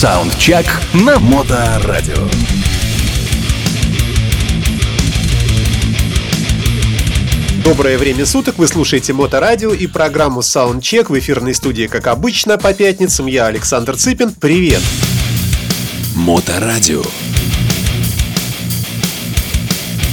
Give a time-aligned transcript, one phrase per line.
[0.00, 2.28] Саундчек на Моторадио.
[7.64, 12.72] Доброе время суток, вы слушаете Моторадио и программу Soundcheck в эфирной студии, как обычно, по
[12.74, 13.26] пятницам.
[13.26, 14.34] Я Александр Цыпин.
[14.34, 14.82] Привет!
[16.14, 17.02] Моторадио.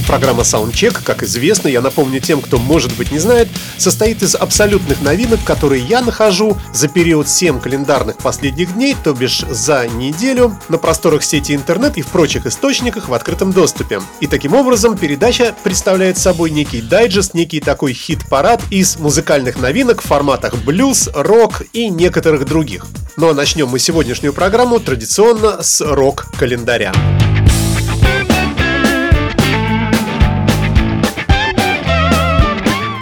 [0.08, 5.02] Программа Soundcheck, как известно, я напомню тем, кто может быть не знает, состоит из абсолютных
[5.02, 10.78] новинок, которые я нахожу за период 7 календарных последних дней, то бишь за неделю, на
[10.78, 14.02] просторах сети интернет и в прочих источниках в открытом доступе.
[14.20, 20.08] И таким образом передача представляет собой некий дайджест, некий такой хит-парад из музыкальных новинок в
[20.08, 22.86] форматах блюз, рок и некоторых других.
[23.18, 26.92] Ну а начнем мы сегодняшнюю программу традиционно с рок-календаря.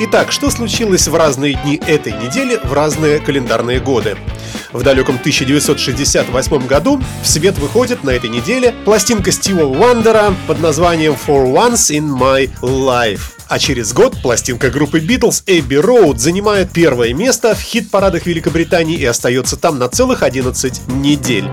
[0.05, 4.17] Итак, что случилось в разные дни этой недели в разные календарные годы?
[4.73, 11.13] В далеком 1968 году в свет выходит на этой неделе пластинка Стива Уандера под названием
[11.13, 13.21] For Once in My Life.
[13.47, 19.05] А через год пластинка группы Beatles Abbey Road занимает первое место в хит-парадах Великобритании и
[19.05, 21.45] остается там на целых 11 недель.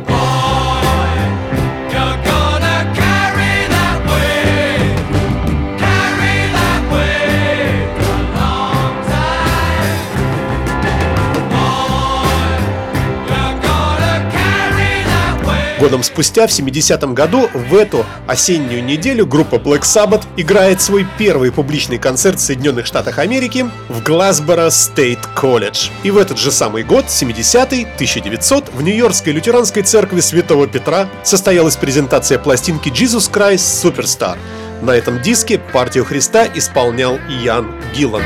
[15.81, 21.50] Годом спустя, в 70-м году, в эту осеннюю неделю группа Black Sabbath играет свой первый
[21.50, 25.91] публичный концерт в Соединенных Штатах Америки в Глазборо State College.
[26.03, 31.77] И в этот же самый год, 70-й, 1900, в Нью-Йоркской лютеранской церкви Святого Петра состоялась
[31.77, 34.37] презентация пластинки Jesus Christ Superstar.
[34.83, 38.22] На этом диске партию Христа исполнял Ян Гиллан.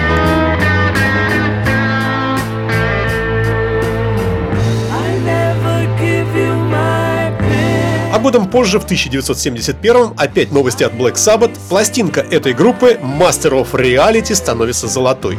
[8.25, 14.35] Годом позже, в 1971 опять новости от Black Sabbath, пластинка этой группы Master of Reality
[14.35, 15.37] становится золотой.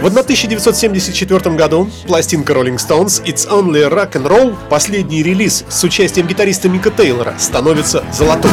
[0.00, 6.26] В 1974 году пластинка Rolling Stones It's Only Rock and Roll, последний релиз с участием
[6.26, 8.50] гитариста Мика Тейлора, становится золотой.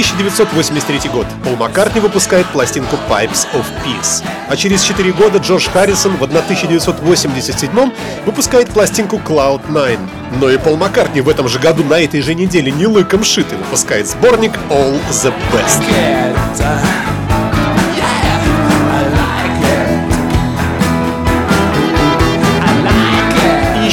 [0.00, 1.26] 1983 год.
[1.44, 4.24] Пол Маккартни выпускает пластинку Pipes of Peace.
[4.48, 7.92] А через 4 года Джордж Харрисон в 1987
[8.24, 9.98] выпускает пластинку Cloud 9.
[10.40, 13.52] Но и Пол Маккартни в этом же году на этой же неделе не лыком шит
[13.52, 17.19] и выпускает сборник All the Best.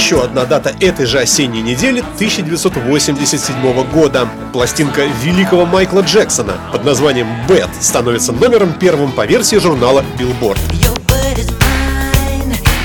[0.07, 4.29] Еще одна дата этой же осенней недели 1987 года.
[4.53, 10.59] Пластинка великого Майкла Джексона под названием «Bad» становится номером первым по версии журнала Billboard.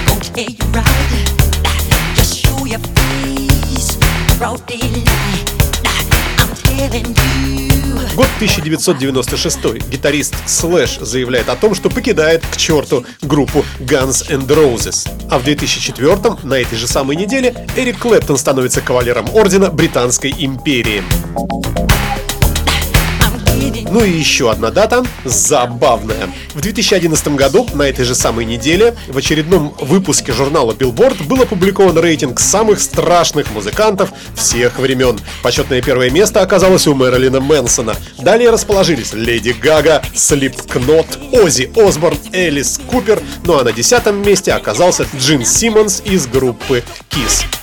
[0.08, 0.91] Год
[8.42, 9.88] 1996.
[9.88, 15.08] Гитарист Слэш заявляет о том, что покидает к черту группу Guns N' Roses.
[15.30, 21.04] А в 2004 на этой же самой неделе Эрик Клэптон становится кавалером ордена Британской империи.
[23.90, 26.28] Ну и еще одна дата, забавная.
[26.54, 31.98] В 2011 году, на этой же самой неделе, в очередном выпуске журнала Billboard был опубликован
[31.98, 35.18] рейтинг самых страшных музыкантов всех времен.
[35.42, 37.96] Почетное первое место оказалось у Мэрилина Мэнсона.
[38.18, 45.06] Далее расположились Леди Гага, Слипкнот, Оззи Осборн, Элис Купер, ну а на десятом месте оказался
[45.16, 47.61] Джин Симмонс из группы Kiss.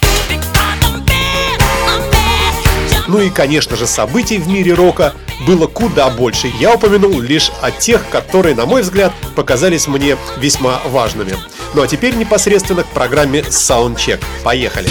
[3.10, 5.16] Ну и, конечно же, событий в мире рока
[5.48, 6.52] было куда больше.
[6.60, 11.36] Я упомянул лишь о тех, которые, на мой взгляд, показались мне весьма важными.
[11.74, 14.22] Ну а теперь непосредственно к программе Soundcheck.
[14.44, 14.90] Поехали!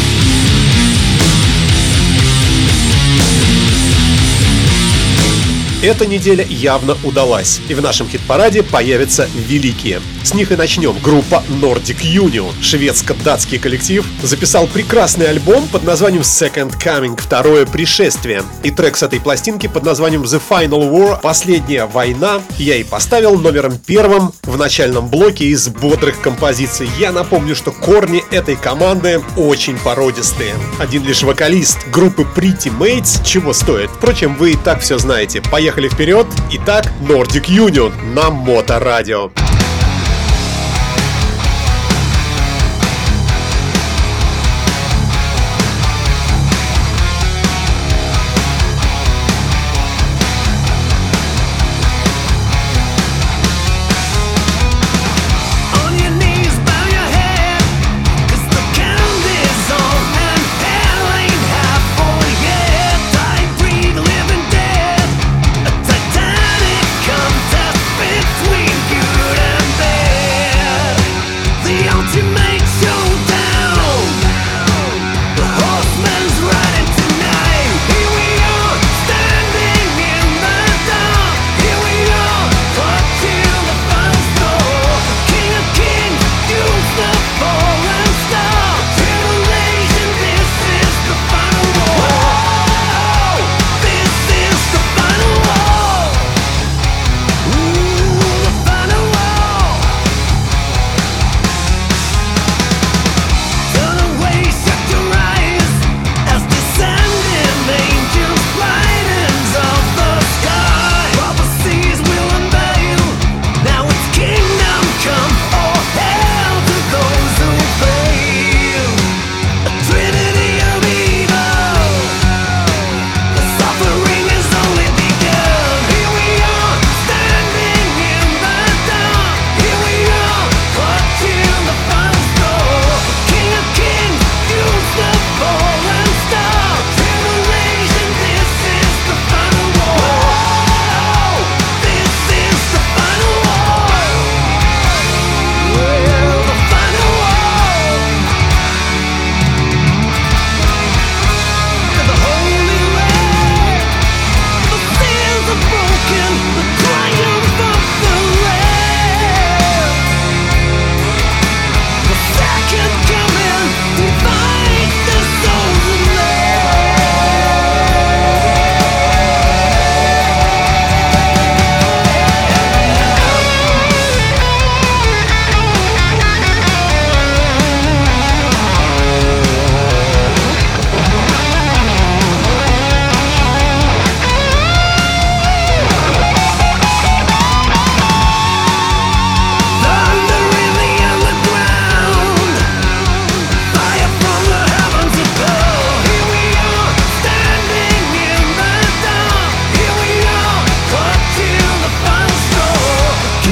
[5.81, 10.01] Эта неделя явно удалась, и в нашем хит-параде появятся великие.
[10.25, 10.99] С них и начнем.
[11.01, 18.43] Группа Nordic Union, шведско-датский коллектив, записал прекрасный альбом под названием Second Coming, второе пришествие.
[18.65, 23.39] И трек с этой пластинки под названием The Final War, последняя война, я и поставил
[23.39, 26.91] номером первым в начальном блоке из бодрых композиций.
[26.99, 30.57] Я напомню, что корни этой команды очень породистые.
[30.81, 33.91] Один лишь вокалист группы Pretty Mates чего стоит.
[33.91, 35.41] Впрочем, вы и так все знаете.
[35.41, 36.27] Поехали Поехали вперед!
[36.51, 39.31] Итак, Nordic Union на Моторадио.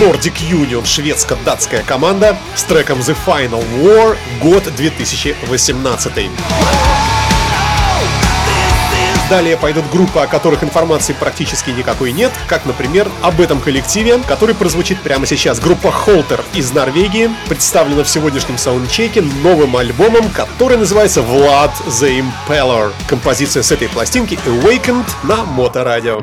[0.06, 6.30] Nordic Union, шведско-датская команда, с треком The Final War, год 2018.
[9.28, 14.54] Далее пойдут группы, о которых информации практически никакой нет, как, например, об этом коллективе, который
[14.54, 15.58] прозвучит прямо сейчас.
[15.58, 22.92] Группа Холтер из Норвегии представлена в сегодняшнем саундчеке новым альбомом, который называется Vlad the Impaler.
[23.08, 26.20] Композиция с этой пластинки Awakened на Моторадио.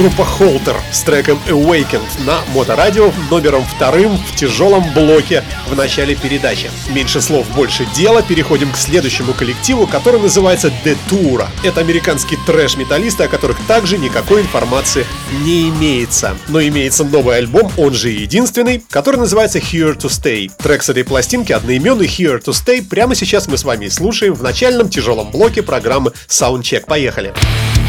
[0.00, 6.70] Группа Холтер с треком Awakened на Моторадио номером вторым в тяжелом блоке в начале передачи.
[6.88, 8.22] Меньше слов, больше дела.
[8.22, 11.46] Переходим к следующему коллективу, который называется Detour.
[11.62, 15.04] Это американский трэш-металлисты, о которых также никакой информации
[15.44, 16.34] не имеется.
[16.48, 20.50] Но имеется новый альбом, он же единственный, который называется Here to Stay.
[20.62, 24.42] Трек с этой пластинки одноименный Here to Stay прямо сейчас мы с вами слушаем в
[24.42, 26.86] начальном тяжелом блоке программы Soundcheck.
[26.86, 27.34] Поехали!
[27.34, 27.79] Поехали!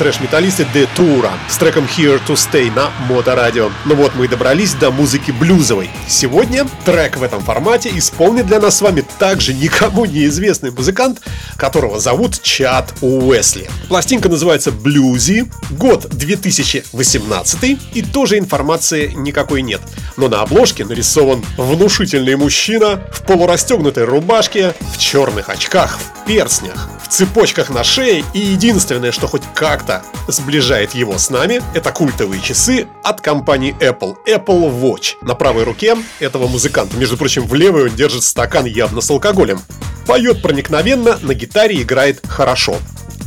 [0.00, 3.70] Трэш-металлисты The Toura с треком Here to Stay на Моторадио.
[3.84, 5.90] Ну вот мы и добрались до музыки блюзовой.
[6.08, 11.20] Сегодня трек в этом формате исполнит для нас с вами также никому неизвестный музыкант,
[11.58, 13.68] которого зовут Чад Уэсли.
[13.88, 19.82] Пластинка называется Блюзи, год 2018 и тоже информации никакой нет.
[20.16, 27.70] Но на обложке нарисован внушительный мужчина в полурастегнутой рубашке, в черных очках, в перстнях, цепочках
[27.70, 29.89] на шее, и единственное, что хоть как-то
[30.28, 35.14] сближает его с нами, это культовые часы от компании Apple, Apple Watch.
[35.22, 39.60] На правой руке этого музыканта, между прочим, в левой он держит стакан явно с алкоголем.
[40.06, 42.76] Поет проникновенно, на гитаре играет хорошо.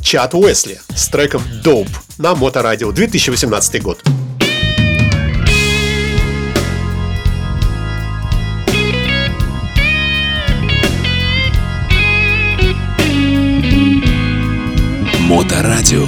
[0.02, 4.04] Чат Уэсли с треком Dope на Моторадио 2018 год.
[15.33, 16.07] Моторадио.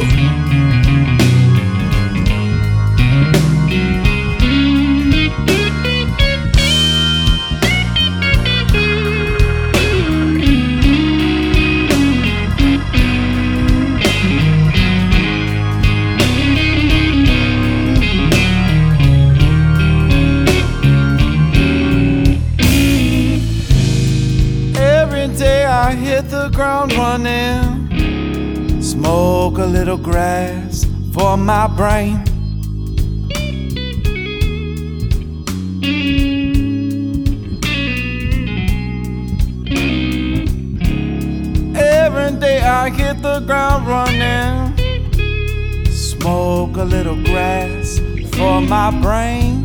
[24.76, 27.43] Every day I hit the ground running
[29.55, 32.15] Smoke a little grass for my brain.
[41.73, 44.75] Every day I hit the ground running.
[45.89, 47.99] Smoke a little grass
[48.33, 49.64] for my brain.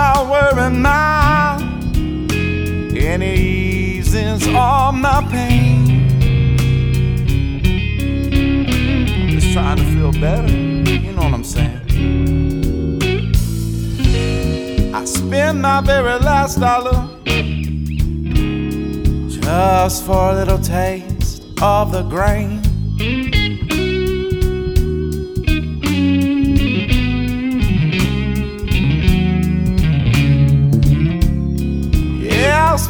[0.00, 2.32] My worry mind,
[2.96, 6.08] and it eases all my pain.
[9.28, 11.80] Just trying to feel better, you know what I'm saying?
[14.94, 16.98] I spend my very last dollar
[19.28, 22.59] just for a little taste of the grain.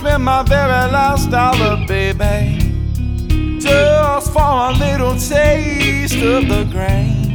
[0.00, 2.56] Spend my very last dollar, baby,
[3.60, 7.28] just for a little taste of the grain.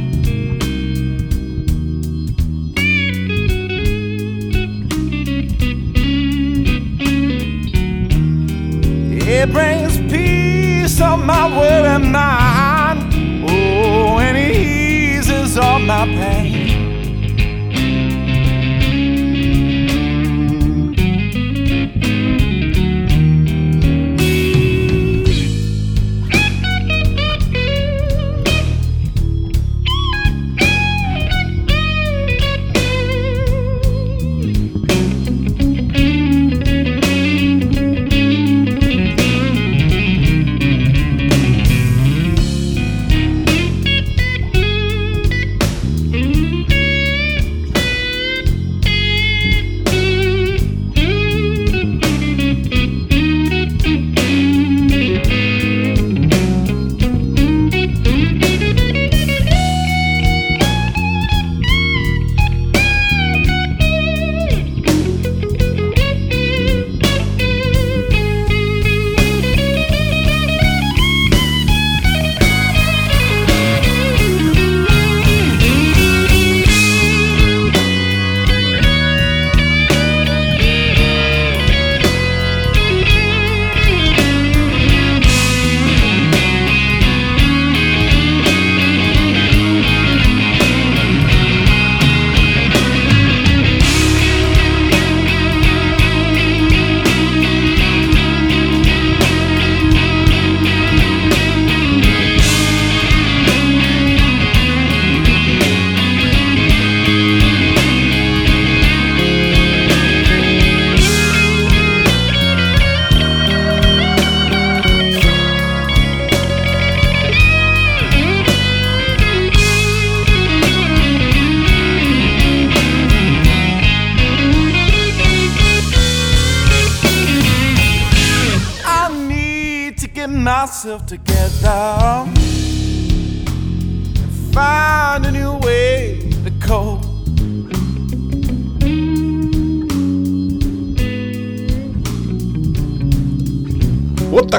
[9.28, 13.14] It brings peace on my worried mind,
[13.48, 16.65] oh, and it eases all my pain.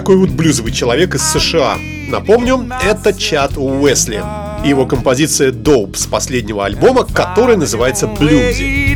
[0.07, 1.77] Такой вот блюзовый человек из США.
[2.07, 4.23] Напомню, это Чад Уэсли
[4.63, 8.95] и его композиция «Dope» с последнего альбома, который называется «Блюзи».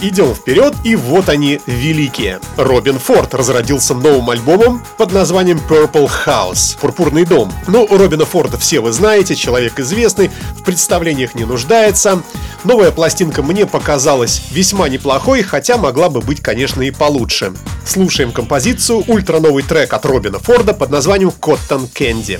[0.00, 2.38] Идем вперед, и вот они, великие.
[2.56, 7.52] Робин Форд разродился новым альбомом под названием Purple House, Пурпурный дом.
[7.66, 12.22] Ну, Робина Форда все вы знаете, человек известный, в представлениях не нуждается.
[12.68, 17.54] Новая пластинка мне показалась весьма неплохой, хотя могла бы быть, конечно, и получше.
[17.86, 22.38] Слушаем композицию, ультра новый трек от Робина Форда под названием Cotton Candy.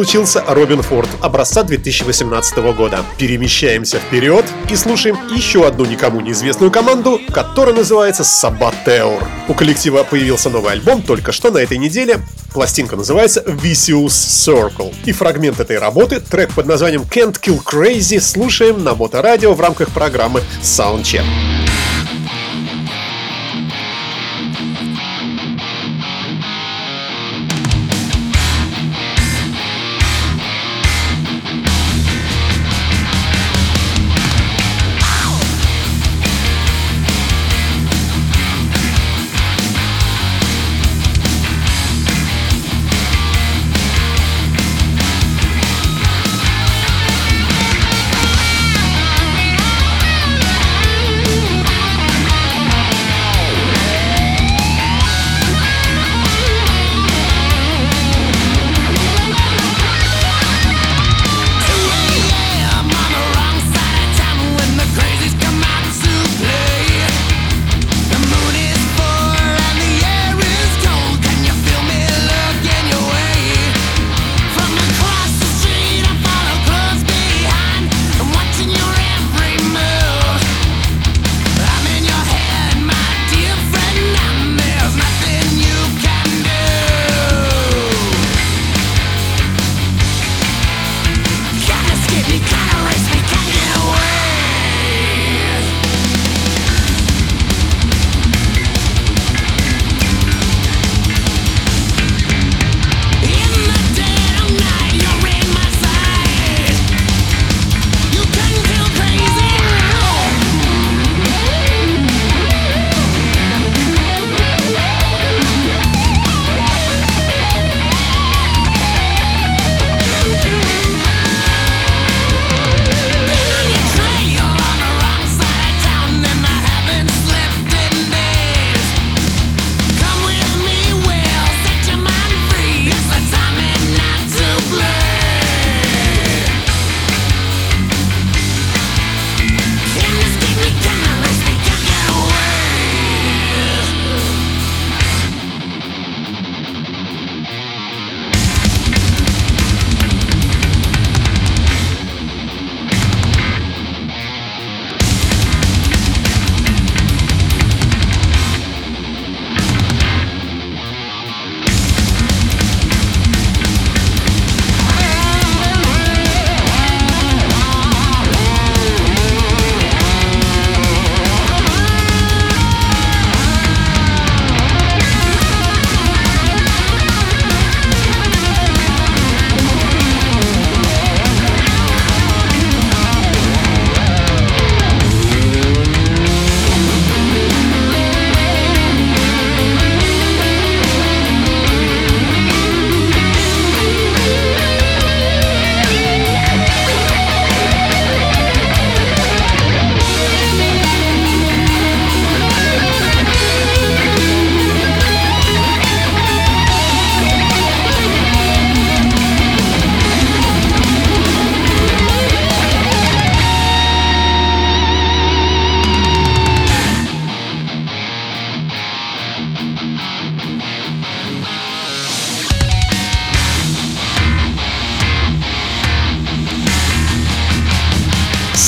[0.00, 3.04] Получился Робин Форд образца 2018 года.
[3.18, 9.22] Перемещаемся вперед и слушаем еще одну никому неизвестную команду, которая называется Sabateur.
[9.46, 12.20] У коллектива появился новый альбом только что на этой неделе.
[12.54, 14.94] Пластинка называется Vicious Circle.
[15.04, 19.90] И фрагмент этой работы, трек под названием Can't Kill Crazy, слушаем на моторадио в рамках
[19.90, 21.49] программы Soundcheck.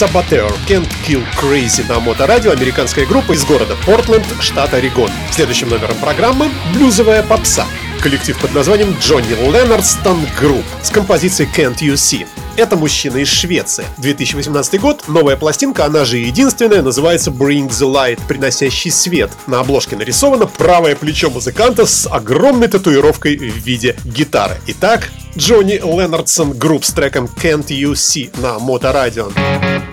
[0.02, 5.08] Saboteur Can't Kill Crazy на Моторадио американская группа из города Портленд, штата Орегон.
[5.30, 7.64] Следующим номером программы– блюзовая попса.
[8.00, 12.26] Коллектив под названием Johnny Lennartson Group с композицией Can't You See.
[12.56, 13.84] Это мужчина из Швеции.
[13.98, 19.30] 2018 год, новая пластинка, она же единственная, называется Bring the Light, приносящий свет.
[19.46, 24.56] На обложке нарисовано правое плечо музыканта с огромной татуировкой в виде гитары.
[24.66, 29.30] Итак, Johnny Lennartson Group с треком Can't You See на Моторадио.
[29.36, 29.91] I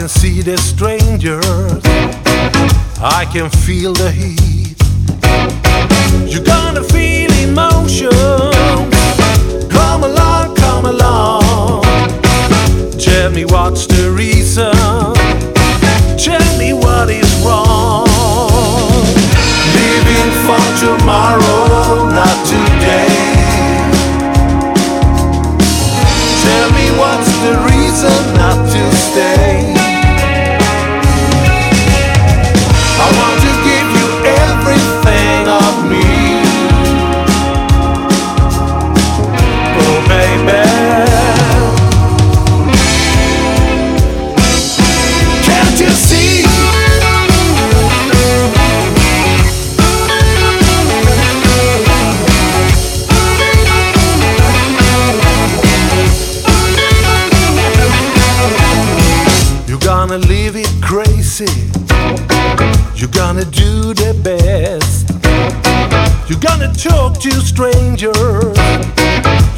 [0.00, 1.44] can see the strangers,
[3.02, 4.74] I can feel the heat.
[6.24, 8.08] You're gonna feel emotion.
[9.68, 11.82] Come along, come along.
[12.98, 14.72] Tell me what's the reason.
[16.16, 18.08] Tell me what is wrong.
[19.76, 23.12] Living for tomorrow, not today.
[26.46, 29.69] Tell me what's the reason not to stay.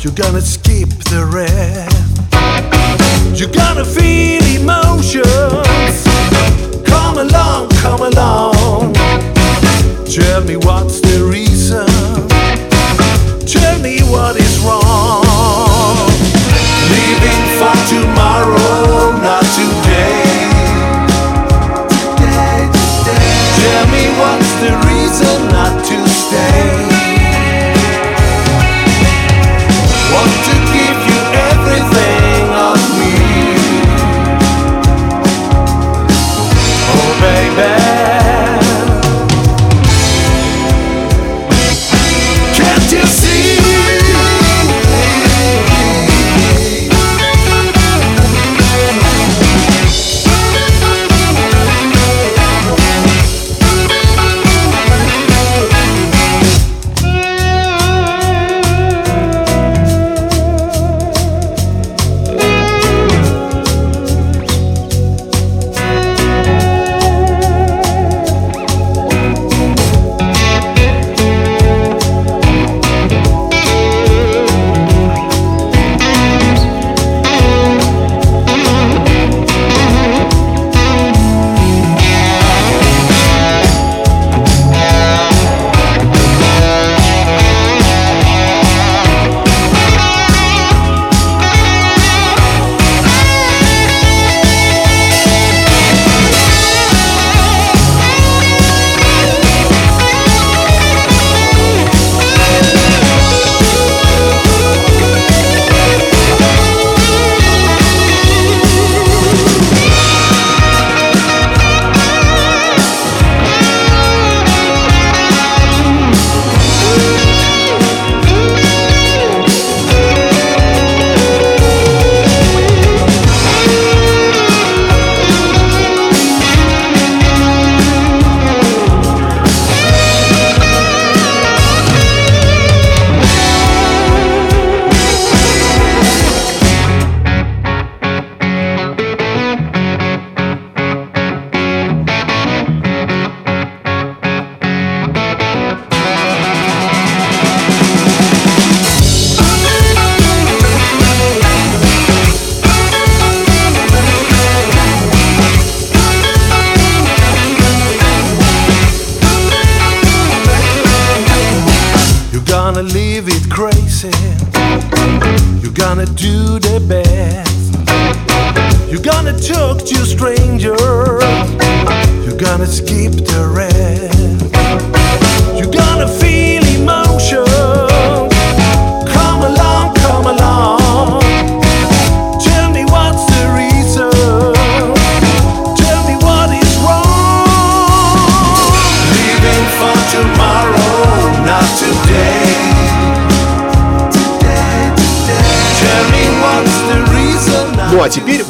[0.02, 0.81] You're gonna skip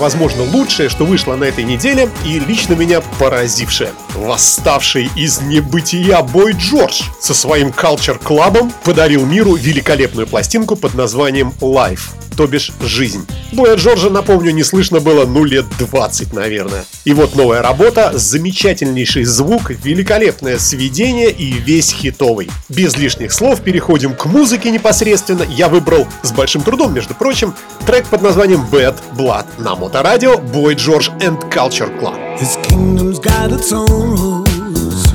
[0.03, 3.91] возможно, лучшее, что вышло на этой неделе и лично меня поразившее.
[4.15, 11.55] Восставший из небытия Бой Джордж со своим Culture Club подарил миру великолепную пластинку под названием
[11.61, 13.27] Life то бишь жизнь.
[13.53, 16.85] Боя Джорджа, напомню, не слышно было ну лет 20, наверное.
[17.05, 22.51] И вот новая работа, замечательнейший звук, великолепное сведение и весь хитовый.
[22.69, 25.43] Без лишних слов переходим к музыке непосредственно.
[25.43, 27.55] Я выбрал с большим трудом, между прочим,
[27.87, 32.17] трек под названием Bad Blood на моторадио Boy George and Culture Club.
[32.39, 35.13] His kingdom's got its own rules.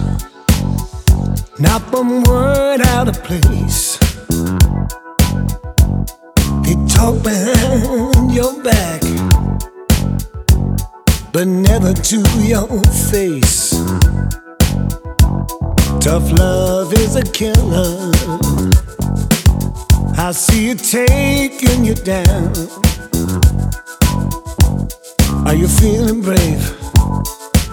[1.59, 3.97] Not one word out of place.
[6.97, 9.01] Talk behind your back,
[11.31, 12.67] but never to your
[13.11, 13.69] face.
[16.01, 18.11] Tough love is a killer.
[20.17, 22.51] I see it taking you down.
[25.45, 26.63] Are you feeling brave?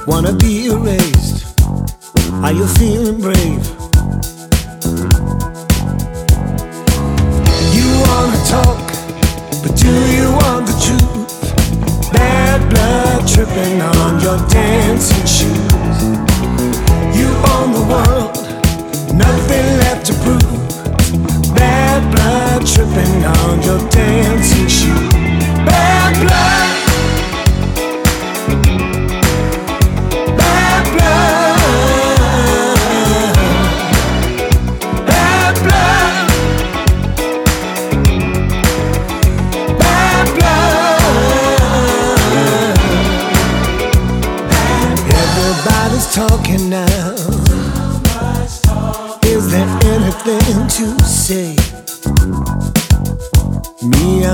[0.07, 1.47] Wanna be erased?
[2.45, 3.65] Are you feeling brave?
[13.55, 16.03] Tripping on your dancing shoes.
[17.17, 18.35] You own the world,
[19.15, 21.55] nothing left to prove.
[21.55, 24.84] Bad blood tripping on your dancing shoes.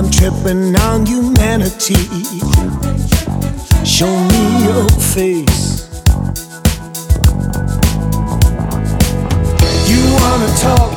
[0.02, 1.94] I'm tripping on humanity.
[3.84, 5.90] Show me your face.
[9.90, 10.96] You wanna talk,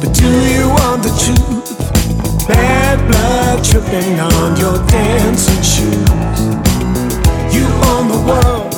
[0.00, 2.48] but do you want the truth?
[2.48, 6.08] Bad blood tripping on your dancing shoes.
[7.54, 8.72] You own the world,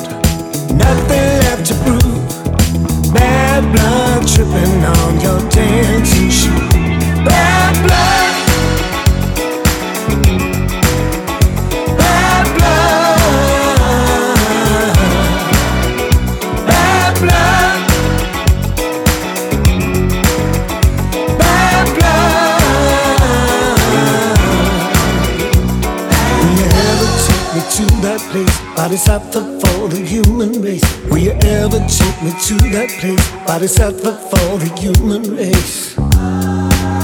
[0.75, 3.13] nothing left to prove.
[3.13, 6.73] Bad blood tripping on your dancing shoes.
[7.23, 8.16] Bad blood.
[28.87, 29.07] Place?
[29.07, 30.83] Bodhisattva for the human race.
[31.09, 33.31] Will you ever take me to that place?
[33.45, 36.96] Bodhisattva for the human race.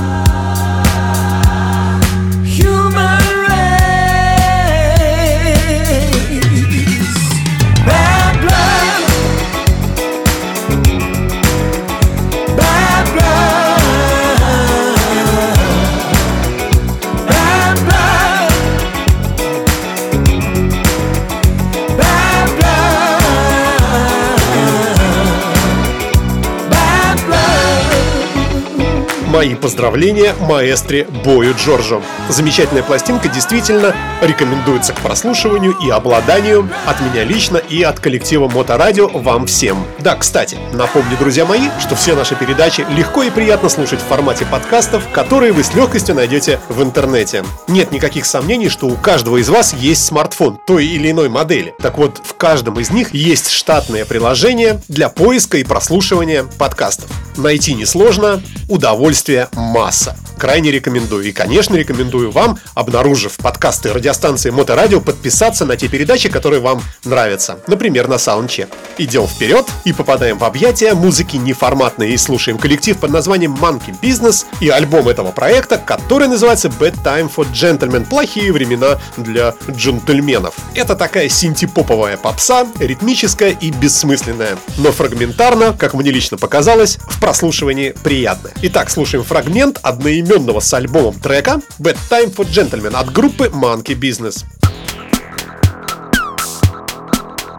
[29.33, 32.03] Мои поздравления маэстре Бою Джорджу.
[32.29, 39.07] Замечательная пластинка действительно рекомендуется к прослушиванию и обладанию от меня лично и от коллектива Моторадио
[39.07, 39.87] вам всем.
[39.97, 44.45] Да, кстати, напомню, друзья мои, что все наши передачи легко и приятно слушать в формате
[44.45, 47.43] подкастов, которые вы с легкостью найдете в интернете.
[47.67, 51.73] Нет никаких сомнений, что у каждого из вас есть смартфон той или иной модели.
[51.81, 57.09] Так вот, в каждом из них есть штатное приложение для поиска и прослушивания подкастов.
[57.35, 60.15] Найти несложно, удовольствие масса.
[60.37, 61.25] Крайне рекомендую.
[61.25, 67.59] И, конечно, рекомендую вам, обнаружив подкасты радиостанции Моторадио, подписаться на те передачи, которые вам нравятся.
[67.67, 68.67] Например, на Soundcheck.
[68.97, 74.45] Идем вперед и попадаем в объятия музыки неформатной и слушаем коллектив под названием Monkey Business
[74.59, 78.05] и альбом этого проекта, который называется Bad Time for Gentlemen.
[78.05, 80.55] Плохие времена для джентльменов.
[80.73, 87.93] Это такая синтепоповая попса, ритмическая и бессмысленная, но фрагментарно, как мне лично показалось, в прослушивании
[88.03, 88.53] приятная.
[88.63, 94.45] Итак, слушаем фрагмент одноименного с альбомом трека Bad Time for Gentlemen от группы Monkey Business.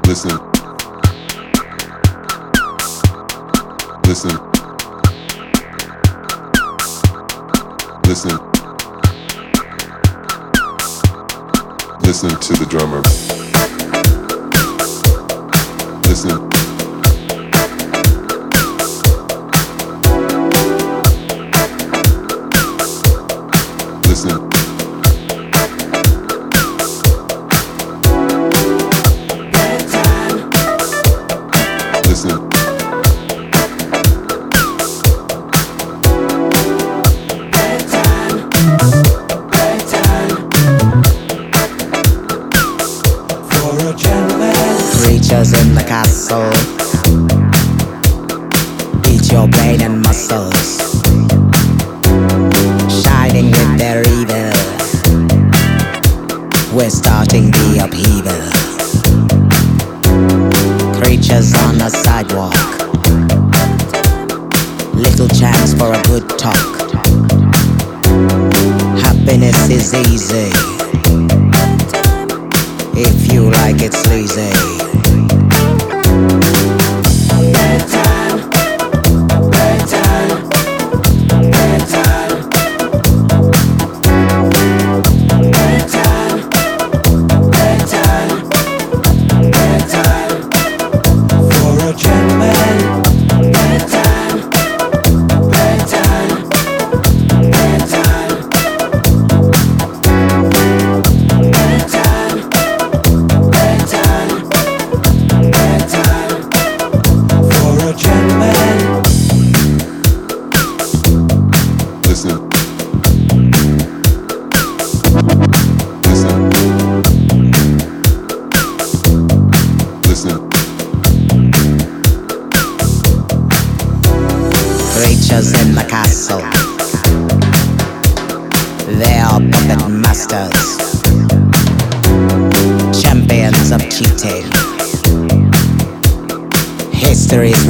[0.07, 0.39] Listen.
[4.05, 4.39] Listen.
[8.07, 8.39] Listen.
[12.03, 13.01] Listen to the drummer.
[16.09, 16.54] Listen.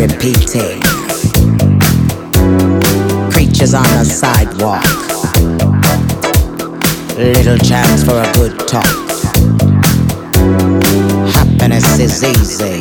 [0.07, 0.81] Repeating.
[3.31, 4.85] Creatures on the sidewalk.
[7.17, 8.85] Little chance for a good talk.
[11.35, 12.81] Happiness is easy.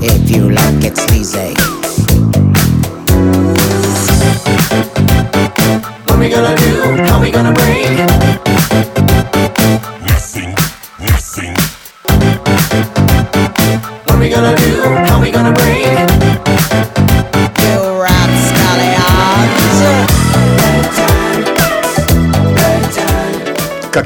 [0.00, 1.54] If you like it sleazy.
[6.06, 7.02] What we gonna do?
[7.06, 8.17] How we gonna break?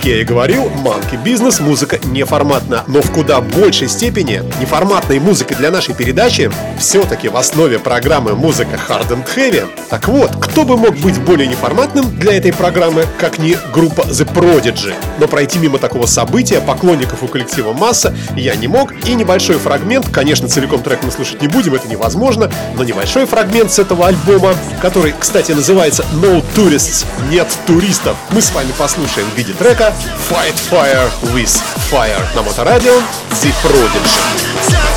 [0.03, 5.57] Как я и говорил, манки бизнес музыка неформатна, но в куда большей степени неформатной музыкой
[5.57, 9.65] для нашей передачи все-таки в основе программы музыка Hard and Heavy.
[9.91, 14.29] Так вот, кто бы мог быть более неформатным для этой программы, как не группа The
[14.35, 14.93] Prodigy.
[15.21, 20.09] Но пройти мимо такого события поклонников у коллектива масса я не мог, и небольшой фрагмент,
[20.09, 24.57] конечно, целиком трек мы слушать не будем, это невозможно, но небольшой фрагмент с этого альбома,
[24.81, 30.58] который, кстати, называется No Tourists, нет туристов, мы с вами послушаем в виде трека Fight
[30.58, 31.52] Fire with
[31.92, 32.94] Fire на моторадио
[33.42, 34.91] The Prodigy.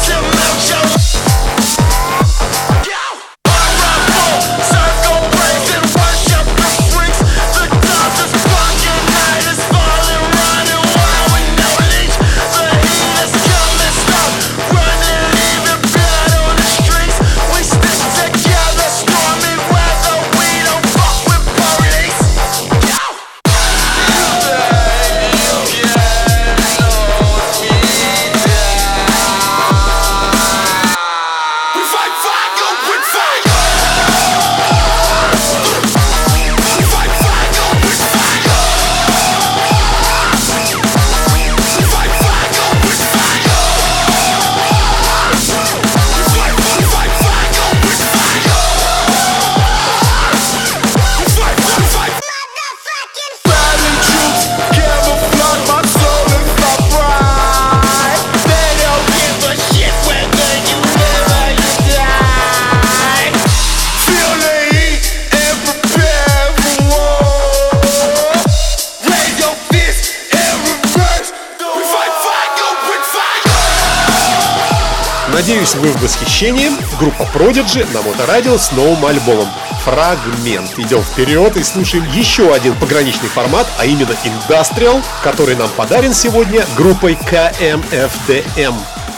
[77.56, 79.48] Prodigy на Моторадио с новым альбомом
[79.86, 80.78] «Фрагмент».
[80.78, 86.66] Идем вперед и слушаем еще один пограничный формат, а именно Industrial, который нам подарен сегодня
[86.76, 88.74] группой KMFDM.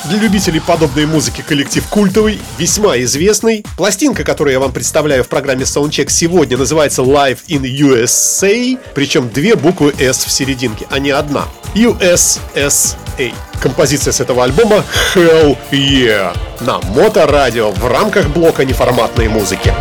[0.06, 3.66] Для любителей подобной музыки коллектив культовый, весьма известный.
[3.76, 9.56] Пластинка, которую я вам представляю в программе Soundcheck сегодня, называется Live in USA, причем две
[9.56, 11.46] буквы S в серединке, а не одна.
[11.74, 13.34] USSA.
[13.62, 14.84] Композиция с этого альбома
[15.16, 19.74] Hell Yeah на Моторадио в рамках блока неформатной музыки.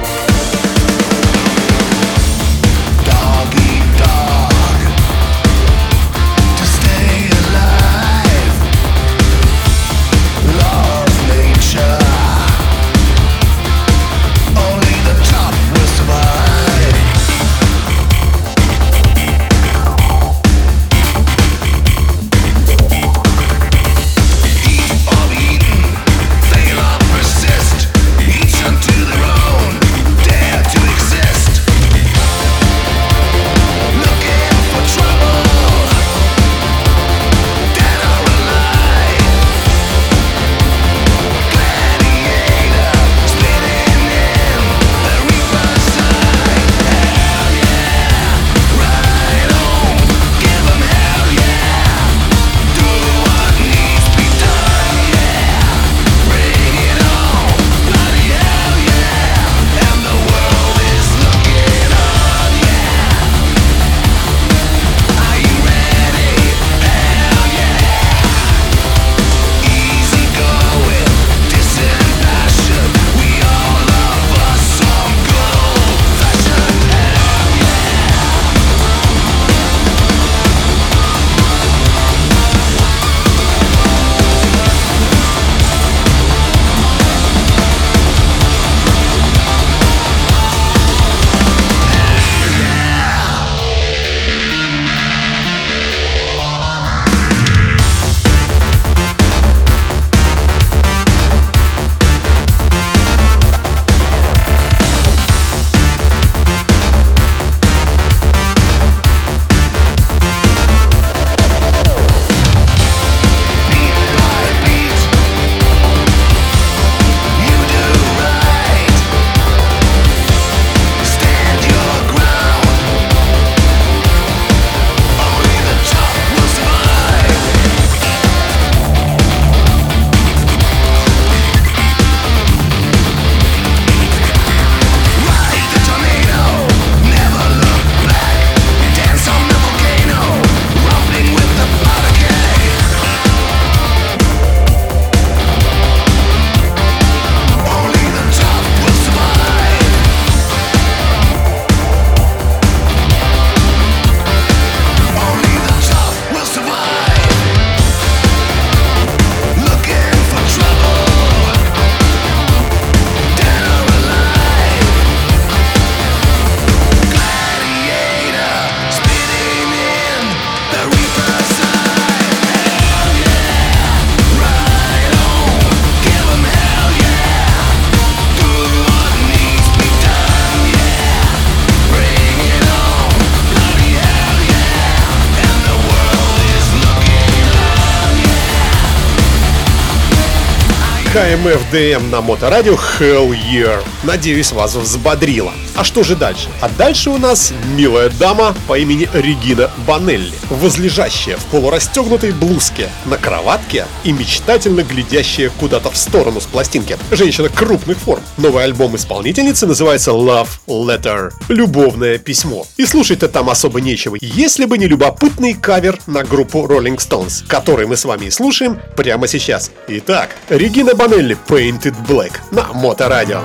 [191.46, 193.80] КМФДМ на Моторадио Hell Year.
[194.06, 195.52] Надеюсь, вас взбодрило.
[195.74, 196.48] А что же дальше?
[196.60, 203.18] А дальше у нас милая дама по имени Регина Банелли, возлежащая в полурастегнутой блузке на
[203.18, 206.96] кроватке и мечтательно глядящая куда-то в сторону с пластинки.
[207.10, 208.22] Женщина крупных форм.
[208.36, 211.32] Новый альбом исполнительницы называется Love Letter.
[211.48, 212.64] Любовное письмо.
[212.76, 217.88] И слушать-то там особо нечего, если бы не любопытный кавер на группу Rolling Stones, который
[217.88, 219.72] мы с вами и слушаем прямо сейчас.
[219.88, 223.42] Итак, Регина Банелли Painted Black на Моторадио.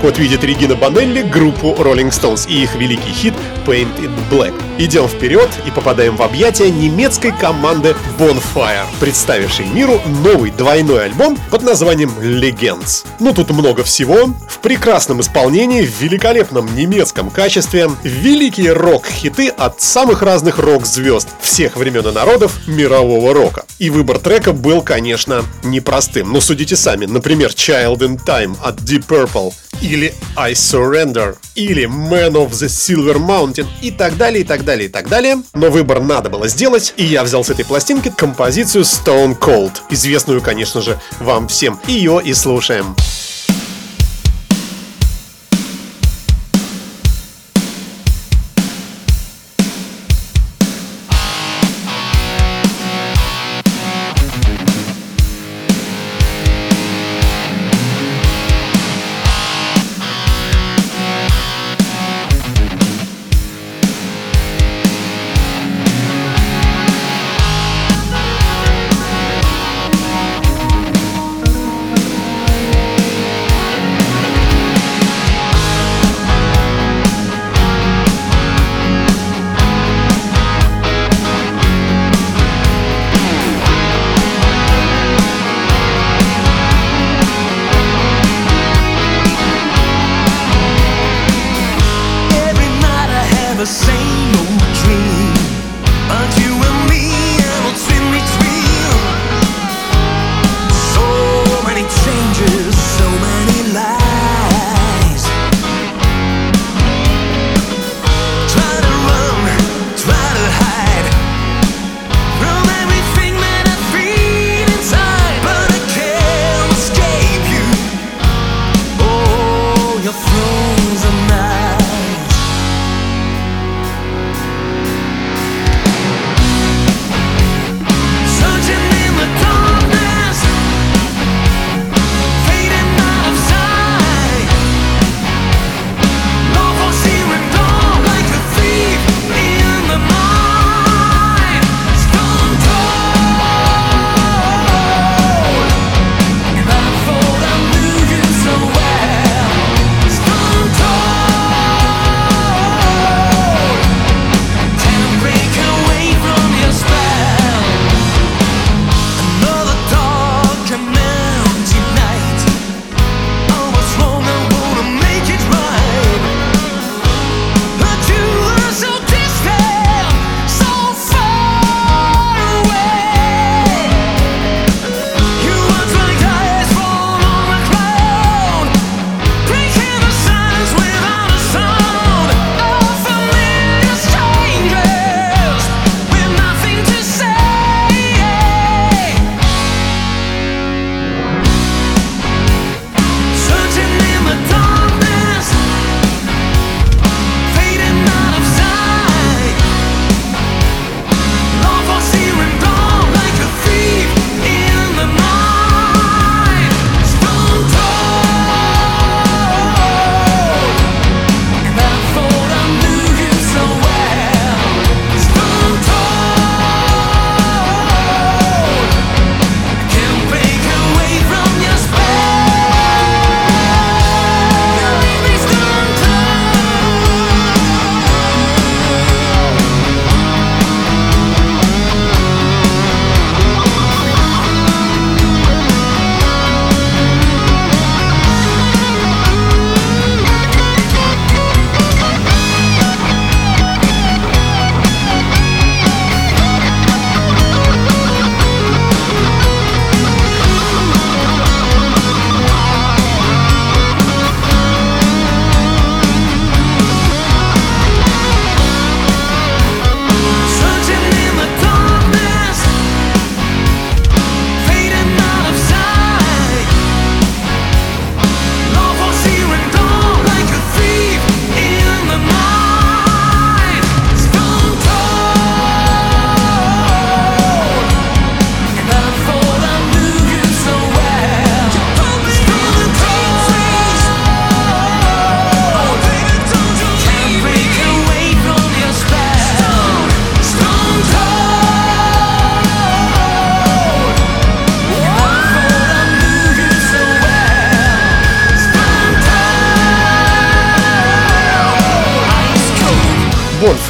[0.00, 3.34] Так вот видит Регина Банелли группу Rolling Stones и их великий хит
[3.66, 4.69] Paint It Black.
[4.80, 11.60] Идем вперед и попадаем в объятия немецкой команды Bonfire, представившей миру новый двойной альбом под
[11.64, 13.04] названием Legends.
[13.18, 14.34] Ну тут много всего.
[14.48, 22.08] В прекрасном исполнении, в великолепном немецком качестве, великие рок-хиты от самых разных рок-звезд всех времен
[22.08, 23.66] и народов мирового рока.
[23.78, 26.32] И выбор трека был, конечно, непростым.
[26.32, 27.04] Но судите сами.
[27.04, 29.52] Например, Child in Time от Deep Purple
[29.82, 34.69] или I Surrender, или Man of the Silver Mountain и так далее, и так далее,
[34.78, 35.42] и так далее.
[35.54, 40.40] Но выбор надо было сделать, и я взял с этой пластинки композицию Stone Cold, известную,
[40.40, 41.78] конечно же, вам всем.
[41.86, 42.94] Ее и слушаем.
[42.96, 43.29] Stone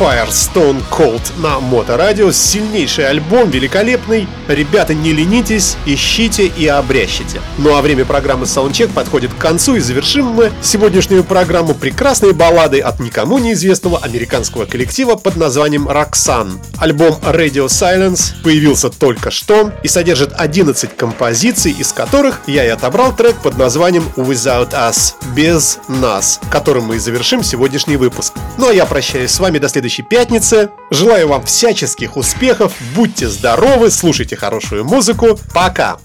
[0.01, 2.33] Fire Stone Cold на Моторадио.
[2.33, 4.27] Сильнейший альбом, великолепный.
[4.49, 7.43] Ребята, не ленитесь, ищите и обрящите.
[7.59, 12.81] Ну а время программы Soundcheck подходит к концу и завершим мы сегодняшнюю программу прекрасной баллады
[12.81, 16.59] от никому неизвестного американского коллектива под названием «Роксан».
[16.79, 23.15] Альбом Radio Silence появился только что и содержит 11 композиций, из которых я и отобрал
[23.15, 28.33] трек под названием «Without Us»— «Без нас», которым мы и завершим сегодняшний выпуск.
[28.57, 30.71] Ну а я прощаюсь с вами до следующего следующей пятницы.
[30.91, 35.39] Желаю вам всяческих успехов, будьте здоровы, слушайте хорошую музыку.
[35.53, 35.99] Пока!